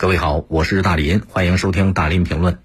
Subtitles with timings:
[0.00, 2.60] 各位好，我是大林，欢迎收听大林评论。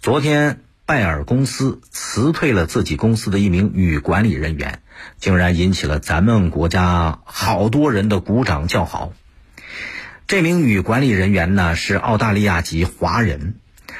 [0.00, 4.80] 昨天，拜耳公司辞退了自己公司的一名女管理人员，
[5.18, 9.14] 竟然引起了咱们国家好多人的鼓掌叫好。
[10.28, 13.56] 这名女管理人员呢是澳大利亚籍华人，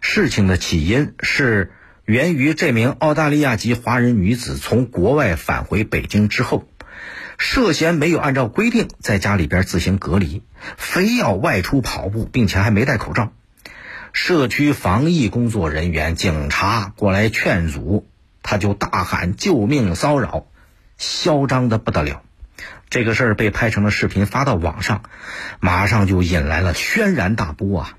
[0.00, 1.72] 事情的起因是
[2.04, 6.68] 源于这名澳大利亚籍华人女子从国外返回北京之后。
[7.38, 10.42] 涉嫌没有按照规定在家里边自行隔离，
[10.76, 13.32] 非要外出跑步，并且还没戴口罩。
[14.12, 18.06] 社区防疫工作人员、警察过来劝阻，
[18.42, 20.46] 他就大喊救命骚扰，
[20.96, 22.22] 嚣张的不得了。
[22.88, 25.02] 这个事儿被拍成了视频发到网上，
[25.60, 27.98] 马上就引来了轩然大波啊！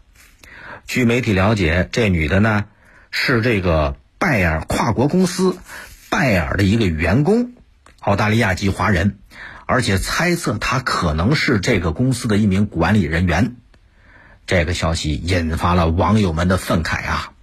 [0.87, 2.65] 据媒体了解，这女的呢
[3.11, 5.57] 是这个拜耳跨国公司
[6.09, 7.53] 拜耳的一个员工。
[8.07, 9.19] 澳大利亚籍华人，
[9.65, 13.57] 而且猜测他可能是这个公司的一名管理人员。
[14.45, 17.33] 这个消息引发了网友们的愤慨啊！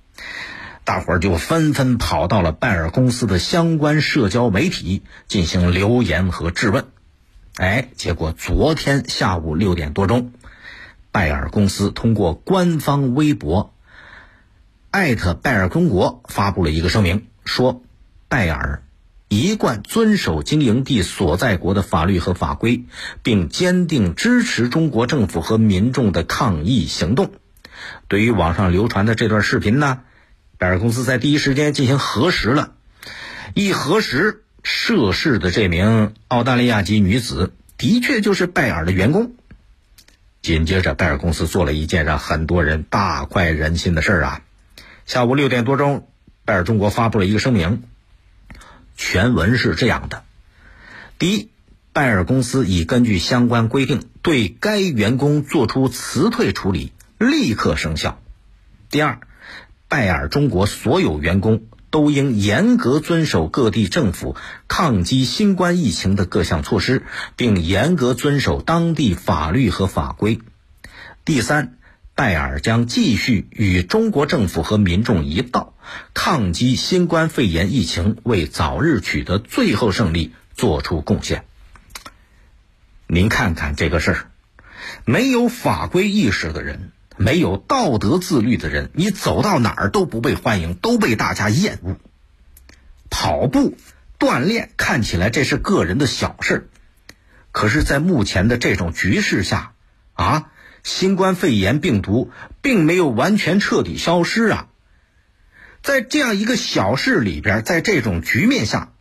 [0.85, 6.87] 大伙儿就纷纷跑到了拜耳公司的相关社交媒体进行留言和质问。
[7.57, 10.33] 哎，结果昨天下午六点多钟，
[11.13, 13.75] 拜耳公司通过官方微博
[14.91, 17.83] 艾特拜耳中国发布了一个声明，说
[18.31, 18.81] 拜耳。
[19.43, 22.85] 一贯遵守经营地所在国的法律和法规，
[23.23, 27.33] 并坚定支持中国政府和民众的抗议行动。
[28.09, 30.01] 对于网上流传的这段视频呢，
[30.59, 32.73] 拜耳公司在第一时间进行核实了，
[33.55, 39.33] 一核实，涉事的这名澳大利亚籍女子的确就是拜耳的员工。
[40.43, 44.43] 紧接着，拜耳公司做了一件让很多人大快人心的事儿啊！
[45.07, 46.07] 下午六点多钟，
[46.45, 47.83] 拜耳中国发布了一个声明。
[48.97, 50.25] 全文是这样的：
[51.19, 51.51] 第一，
[51.93, 58.21] 拜耳公司已根据相关规定对该员工作出辞退处理，立刻生效。
[58.91, 59.21] 第二，
[59.89, 64.37] 拜耳中国所有员工都应严格遵守各地政府
[64.69, 67.03] 抗击新冠疫情的各项措施，
[67.37, 70.41] 并严格遵守当地法律和法规。
[71.25, 71.79] 第三。
[72.17, 75.75] 拜耳将继续与中国政府和民众一道，
[76.15, 81.45] 抗击新冠肺炎疫情，为早日取得最后胜利做出贡献。
[83.09, 84.31] 您看看这个事儿，
[85.05, 91.97] 没有法规意识的人，没有道德自律的人，你走到哪儿都不被欢迎，都被大家厌恶。
[93.11, 93.77] 跑步
[94.21, 96.65] 锻炼看起来这是个人的小事儿，
[97.51, 99.73] 可是，在目前的这种局势下，
[100.13, 100.51] 啊。
[100.85, 102.31] 新冠肺炎病毒
[102.61, 104.69] 并没有完全彻底消失啊，
[105.83, 108.93] 在这样一个小事里边，在这种局面下，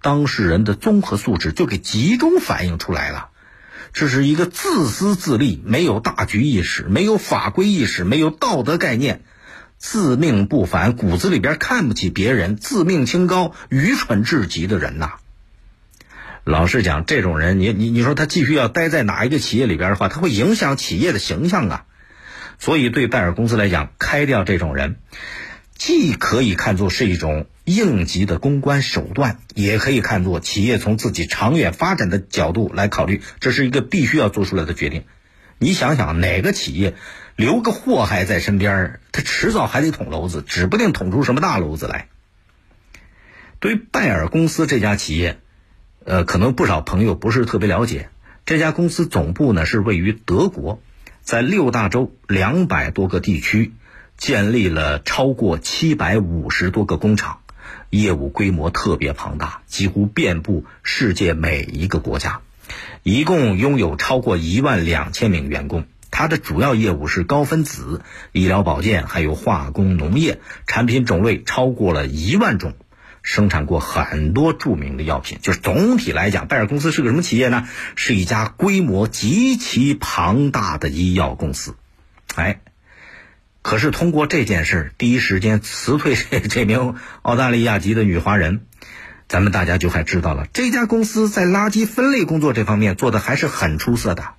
[0.00, 3.28] 当事人的综合素质就给集中反映出来了。
[3.92, 9.22] 这是一个自私自利、没有大局意识、没有法规意识、没有道德概念、
[9.78, 15.12] 自命不凡、骨子里边看不起别人、自命清高、愚蠢至极的人呐。
[16.44, 21.84] 老实讲，这种人，你你你说他继续要待在哪一个企业里边的话，他会影响企业的形象啊。
[22.58, 24.96] 所以，对拜耳公司来讲，开掉这种人，
[25.74, 35.04] 既可以看作是一种应急的公关手段，也可以看作企业从自己长远发展的角度来考虑，这是一个必须要做出来的决定。
[35.58, 36.94] 你想想，哪个企业
[37.36, 42.08] 留个祸害在身边，他迟早还得捅娄子，指不定捅出什么大娄子来。
[43.60, 45.38] 对拜耳公司这家企业。
[46.04, 48.08] 呃，可能不少朋友不是特别了解，
[48.44, 50.80] 这家公司总部呢是位于德国，
[51.20, 53.72] 在六大洲两百多个地区
[54.16, 57.38] 建立了超过七百五十多个工厂，
[57.90, 62.40] 业务规模特别庞大，几乎遍布世界每一个国家，
[63.02, 65.84] 一共拥有超过一万两千名员工。
[66.10, 68.02] 它的主要业务是高分子、
[68.32, 72.74] 医疗保健，还有化工、农业，产品种类超过了一万种。
[73.22, 77.68] 生产过很多著名的药品，就是总体来讲，拜耳公司是个什么企业呢？
[77.94, 81.76] 是一家规模极其庞大的医药公司。
[82.34, 82.60] 哎，
[83.62, 88.62] 可是通过这件事，第一时间辞退这这名澳大利亚籍的女华人，
[89.28, 94.34] 咱们大家就还知道了，这家公司在垃圾分类工作这方面做的还是很出色的。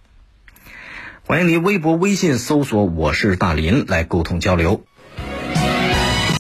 [1.26, 4.86] 欢迎您微博、微信搜索“我是大林”来沟通交流。